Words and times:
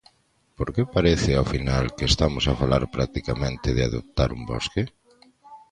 Porque 0.57 0.91
parece 0.95 1.31
ao 1.35 1.49
final 1.53 1.83
que 1.97 2.05
estamos 2.11 2.43
a 2.47 2.57
falar 2.61 2.83
practicamente 2.95 3.67
de 3.75 3.83
adoptar 3.89 4.29
un 4.37 4.41
bosque. 4.51 4.81